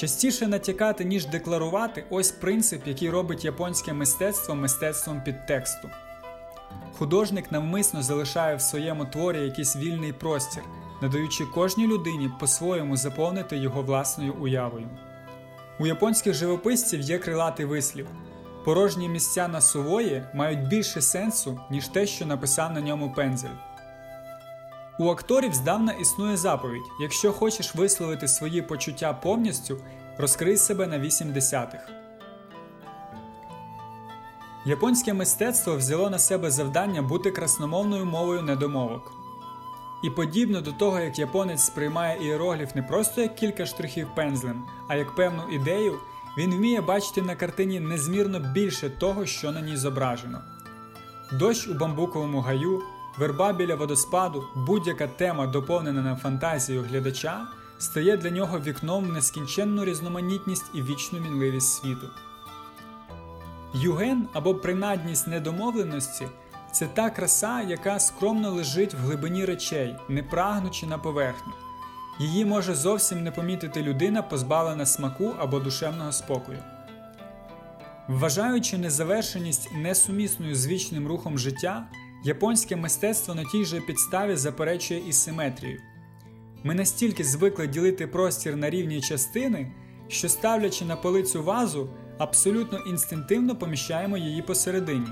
Частіше 0.00 0.46
натякати, 0.46 1.04
ніж 1.04 1.26
декларувати, 1.26 2.04
ось 2.10 2.30
принцип, 2.30 2.86
який 2.86 3.10
робить 3.10 3.44
японське 3.44 3.92
мистецтво 3.92 4.54
мистецтвом 4.54 5.22
підтексту. 5.24 5.90
Художник 6.98 7.52
навмисно 7.52 8.02
залишає 8.02 8.56
в 8.56 8.60
своєму 8.60 9.04
творі 9.04 9.38
якийсь 9.38 9.76
вільний 9.76 10.12
простір, 10.12 10.62
надаючи 11.02 11.44
кожній 11.44 11.86
людині 11.86 12.30
по-своєму 12.40 12.96
заповнити 12.96 13.56
його 13.56 13.82
власною 13.82 14.34
уявою. 14.34 14.88
У 15.78 15.86
японських 15.86 16.34
живописців 16.34 17.00
є 17.00 17.18
крилатий 17.18 17.66
вислів. 17.66 18.06
Порожні 18.64 19.08
місця 19.08 19.48
на 19.48 19.60
сувої 19.60 20.24
мають 20.34 20.68
більше 20.68 21.00
сенсу, 21.00 21.60
ніж 21.70 21.88
те, 21.88 22.06
що 22.06 22.26
написав 22.26 22.72
на 22.72 22.80
ньому 22.80 23.12
пензель. 23.12 23.69
У 25.00 25.10
акторів 25.10 25.54
здавна 25.54 25.92
існує 25.92 26.36
заповідь: 26.36 26.90
якщо 27.00 27.32
хочеш 27.32 27.74
висловити 27.74 28.28
свої 28.28 28.62
почуття 28.62 29.12
повністю, 29.12 29.76
розкрий 30.18 30.56
себе 30.56 30.86
на 30.86 30.98
8 30.98 31.32
десятих. 31.32 31.80
Японське 34.66 35.12
мистецтво 35.12 35.76
взяло 35.76 36.10
на 36.10 36.18
себе 36.18 36.50
завдання 36.50 37.02
бути 37.02 37.30
красномовною 37.30 38.04
мовою 38.04 38.42
недомовок. 38.42 39.12
І 40.04 40.10
подібно 40.10 40.60
до 40.60 40.72
того, 40.72 41.00
як 41.00 41.18
японець 41.18 41.62
сприймає 41.62 42.26
іерогліф 42.26 42.74
не 42.74 42.82
просто 42.82 43.20
як 43.20 43.34
кілька 43.34 43.66
штрихів 43.66 44.08
пензлем, 44.14 44.64
а 44.88 44.96
як 44.96 45.14
певну 45.14 45.42
ідею, 45.52 45.98
він 46.38 46.54
вміє 46.54 46.80
бачити 46.80 47.22
на 47.22 47.36
картині 47.36 47.80
незмірно 47.80 48.40
більше 48.40 48.90
того, 48.90 49.26
що 49.26 49.52
на 49.52 49.60
ній 49.60 49.76
зображено. 49.76 50.40
Дощ 51.32 51.68
у 51.68 51.74
бамбуковому 51.74 52.40
гаю, 52.40 52.82
верба 53.18 53.52
біля 53.52 53.74
водоспаду, 53.74 54.44
будь-яка 54.54 55.06
тема, 55.06 55.46
доповнена 55.46 56.02
на 56.02 56.16
фантазію 56.16 56.82
глядача, 56.82 57.46
стає 57.78 58.16
для 58.16 58.30
нього 58.30 58.60
вікном 58.60 59.04
в 59.04 59.12
нескінченну 59.12 59.84
різноманітність 59.84 60.70
і 60.74 60.82
вічну 60.82 61.20
мінливість 61.20 61.72
світу. 61.72 62.08
Юген 63.74 64.28
або 64.32 64.54
принадність 64.54 65.26
недомовленості 65.26 66.26
це 66.72 66.86
та 66.86 67.10
краса, 67.10 67.62
яка 67.62 67.98
скромно 67.98 68.50
лежить 68.50 68.94
в 68.94 68.96
глибині 68.96 69.44
речей, 69.44 69.96
не 70.08 70.22
прагнучи 70.22 70.86
на 70.86 70.98
поверхню. 70.98 71.52
Її 72.18 72.44
може 72.44 72.74
зовсім 72.74 73.22
не 73.22 73.30
помітити 73.30 73.82
людина, 73.82 74.22
позбавлена 74.22 74.86
смаку 74.86 75.34
або 75.38 75.60
душевного 75.60 76.12
спокою. 76.12 76.58
Вважаючи 78.08 78.78
незавершеність 78.78 79.72
несумісною 79.74 80.54
з 80.54 80.66
вічним 80.66 81.08
рухом 81.08 81.38
життя, 81.38 81.86
японське 82.24 82.76
мистецтво 82.76 83.34
на 83.34 83.44
тій 83.44 83.64
же 83.64 83.80
підставі 83.80 84.36
заперечує 84.36 85.08
і 85.08 85.12
симетрію. 85.12 85.80
Ми 86.64 86.74
настільки 86.74 87.24
звикли 87.24 87.66
ділити 87.66 88.06
простір 88.06 88.56
на 88.56 88.70
рівні 88.70 89.00
частини, 89.00 89.72
що 90.08 90.28
ставлячи 90.28 90.84
на 90.84 90.96
полицю 90.96 91.42
вазу, 91.42 91.90
абсолютно 92.18 92.78
інстинктивно 92.78 93.56
поміщаємо 93.56 94.16
її 94.16 94.42
посередині. 94.42 95.08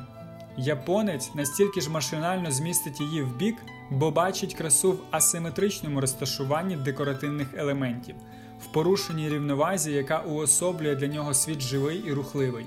Японець 0.57 1.35
настільки 1.35 1.81
ж 1.81 1.91
машинально 1.91 2.51
змістить 2.51 3.01
її 3.01 3.23
в 3.23 3.37
бік, 3.37 3.57
бо 3.91 4.11
бачить 4.11 4.55
красу 4.55 4.93
в 4.93 4.99
асиметричному 5.11 6.01
розташуванні 6.01 6.77
декоративних 6.77 7.55
елементів, 7.57 8.15
в 8.61 8.67
порушеній 8.67 9.29
рівновазі, 9.29 9.93
яка 9.93 10.19
уособлює 10.19 10.97
для 10.97 11.07
нього 11.07 11.35
світ 11.35 11.61
живий 11.61 11.99
і 12.07 12.13
рухливий. 12.13 12.67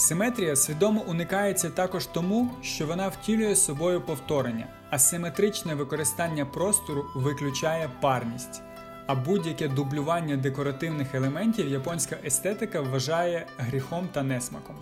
Симетрія 0.00 0.56
свідомо 0.56 1.04
уникається 1.06 1.70
також 1.70 2.06
тому, 2.06 2.50
що 2.62 2.86
вона 2.86 3.08
втілює 3.08 3.56
собою 3.56 4.00
повторення, 4.00 4.66
а 4.90 4.98
симетричне 4.98 5.74
використання 5.74 6.46
простору 6.46 7.06
виключає 7.14 7.90
парність. 8.00 8.62
А 9.06 9.14
будь-яке 9.14 9.68
дублювання 9.68 10.36
декоративних 10.36 11.14
елементів 11.14 11.68
японська 11.68 12.16
естетика 12.24 12.80
вважає 12.80 13.46
гріхом 13.58 14.08
та 14.12 14.22
несмаком. 14.22 14.76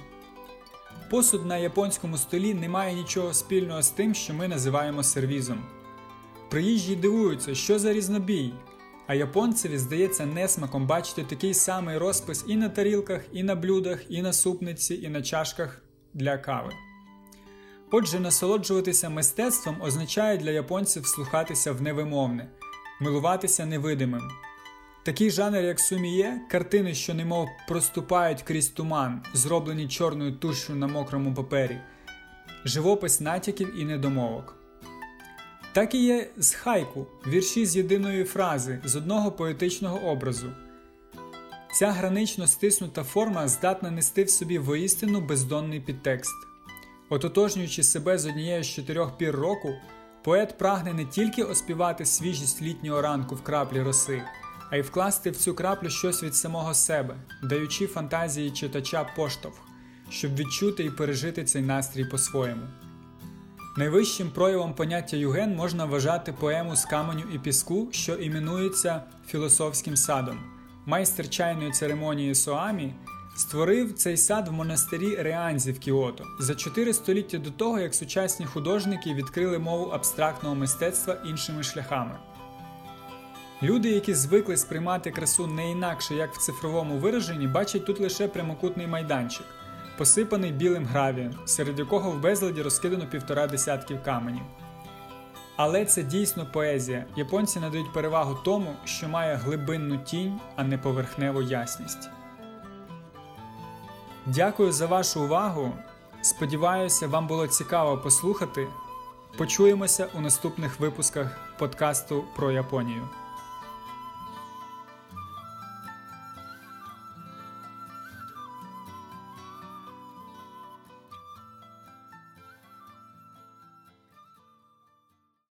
Посуд 1.11 1.47
на 1.47 1.57
японському 1.57 2.17
столі 2.17 2.55
не 2.55 2.69
має 2.69 2.95
нічого 2.95 3.35
спільного 3.35 3.83
з 3.83 3.91
тим, 3.91 4.15
що 4.15 4.35
ми 4.35 4.49
називаємо 4.49 5.03
сервізом. 5.03 5.63
Приїжджі 6.51 6.97
дивуються, 6.97 7.55
що 7.55 7.79
за 7.79 7.93
різнобій, 7.93 8.53
а 9.09 9.15
японцеві 9.15 9.79
здається 9.79 10.27
несмаком 10.27 10.87
бачити 10.87 11.23
такий 11.23 11.55
самий 11.55 11.99
розпис 11.99 12.45
і 12.47 12.57
на 12.57 12.69
тарілках, 12.69 13.21
і 13.33 13.43
на 13.43 13.55
блюдах, 13.55 14.01
і 14.09 14.23
на 14.23 14.33
супниці, 14.33 14.95
і 14.95 15.09
на 15.09 15.23
чашках 15.23 15.83
для 16.15 16.39
кави. 16.39 16.73
Отже, 17.91 18.21
насолоджуватися 18.21 19.09
мистецтвом 19.09 19.77
означає 19.83 20.39
для 20.39 20.51
японців 20.51 21.07
слухатися 21.07 21.73
в 21.73 21.83
невимовне, 21.83 22.49
милуватися 23.01 23.67
невидимим. 23.67 24.23
Такий 25.05 25.31
жанр, 25.31 25.59
як 25.59 25.81
суміє, 25.81 26.41
картини, 26.51 26.95
що 26.95 27.15
немов 27.15 27.49
проступають 27.69 28.43
крізь 28.43 28.69
туман, 28.69 29.23
зроблені 29.35 29.89
чорною 29.89 30.33
тушшю 30.33 30.75
на 30.75 30.87
мокрому 30.87 31.35
папері, 31.35 31.81
живопис 32.65 33.21
натяків 33.21 33.81
і 33.81 33.85
недомовок. 33.85 34.58
Так 35.79 35.95
і 35.95 36.05
є 36.05 36.31
з 36.37 36.55
хайку, 36.55 37.07
вірші 37.27 37.67
з 37.67 37.77
єдиної 37.77 38.25
фрази, 38.25 38.81
з 38.85 38.97
одного 38.97 39.33
поетичного 39.33 39.99
образу. 39.99 40.53
Ця 41.73 41.91
гранично 41.91 42.47
стиснута 42.47 43.05
форма 43.05 43.49
здатна 43.49 43.91
нести 43.91 44.25
в 44.25 44.31
собі 44.31 44.59
воістину 44.59 45.21
бездонний 45.21 45.81
підтекст. 45.81 46.35
Ототожнюючи 47.11 47.83
себе 47.83 48.19
з 48.19 48.27
однією 48.27 48.65
з 48.65 48.67
чотирьох 48.67 49.19
пір 49.19 49.35
року, 49.35 49.75
поет 50.25 50.59
прагне 50.59 50.95
не 50.95 51.05
тільки 51.05 51.43
оспівати 51.43 52.05
свіжість 52.07 52.63
літнього 52.63 53.03
ранку 53.03 53.35
в 53.35 53.43
краплі 53.43 53.83
роси 53.83 54.23
а 54.71 54.77
й 54.77 54.81
вкласти 54.81 55.31
в 55.31 55.37
цю 55.37 55.55
краплю 55.55 55.91
щось 55.91 56.23
від 56.23 56.35
самого 56.35 56.75
себе, 56.75 57.17
даючи 57.43 57.87
фантазії 57.87 58.51
читача 58.51 59.07
поштовх, 59.17 59.57
щоб 60.11 60.37
відчути 60.37 60.85
і 60.85 60.91
пережити 60.91 61.45
цей 61.45 61.63
настрій 61.63 62.05
по-своєму. 62.05 62.67
Найвищим 63.79 64.31
проявом 64.31 64.75
поняття 64.75 65.17
юген 65.17 65.57
можна 65.57 65.85
вважати 65.85 66.33
поему 66.33 66.77
з 66.77 66.85
каменю 66.85 67.25
і 67.35 67.39
піску, 67.39 67.89
що 67.91 68.15
іменується 68.15 69.03
філософським 69.27 69.97
садом. 69.97 70.39
Майстер 70.87 71.29
чайної 71.29 71.71
церемонії 71.71 72.35
Соамі 72.35 72.95
створив 73.37 73.93
цей 73.93 74.17
сад 74.17 74.49
в 74.49 74.53
монастирі 74.53 75.17
Реанзі 75.17 75.73
в 75.73 75.79
Кіото 75.79 76.25
за 76.41 76.55
чотири 76.55 76.93
століття 76.93 77.39
до 77.39 77.51
того, 77.51 77.81
як 77.81 77.95
сучасні 77.95 78.47
художники 78.47 79.15
відкрили 79.15 79.59
мову 79.59 79.85
абстрактного 79.85 80.55
мистецтва 80.55 81.17
іншими 81.27 81.63
шляхами. 81.63 82.19
Люди, 83.63 83.91
які 83.91 84.15
звикли 84.15 84.57
сприймати 84.57 85.11
красу 85.11 85.47
не 85.47 85.71
інакше, 85.71 86.15
як 86.15 86.35
в 86.35 86.39
цифровому 86.39 86.99
вираженні, 86.99 87.47
бачать 87.47 87.87
тут 87.87 88.01
лише 88.01 88.29
прямокутний 88.29 88.87
майданчик, 88.87 89.47
посипаний 89.99 90.53
білим 90.53 90.87
гравієм, 90.87 91.35
серед 91.45 91.79
якого 91.79 92.11
в 92.11 92.21
безладі 92.21 92.63
розкидано 92.63 93.07
півтора 93.07 93.47
десятків 93.47 94.03
каменів. 94.03 94.43
Але 95.57 95.85
це 95.85 96.03
дійсно 96.03 96.47
поезія. 96.53 97.05
Японці 97.17 97.61
надають 97.61 97.93
перевагу 97.93 98.39
тому, 98.45 98.75
що 98.85 99.09
має 99.09 99.35
глибинну 99.35 99.99
тінь, 99.99 100.41
а 100.57 100.65
не 100.65 100.79
поверхневу 100.79 101.43
ясність. 101.43 102.11
Дякую 104.27 104.73
за 104.73 104.87
вашу 104.87 105.25
увагу. 105.25 105.73
Сподіваюся, 106.23 107.07
вам 107.07 107.27
було 107.27 107.47
цікаво 107.47 107.99
послухати. 107.99 108.67
Почуємося 109.37 110.09
у 110.15 110.21
наступних 110.21 110.81
випусках 110.81 111.39
подкасту 111.59 112.25
про 112.37 112.51
Японію. 112.51 113.09